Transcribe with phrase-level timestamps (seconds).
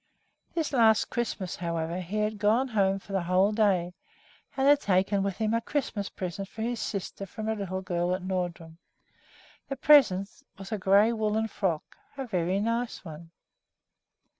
[0.55, 3.93] This last Christmas, however, he had gone home for the whole day
[4.57, 8.15] and had taken with him a Christmas present for his sister from a little girl
[8.15, 8.79] at Nordrum.
[9.69, 10.27] The present
[10.57, 13.29] was a gray woolen frock, a very nice one.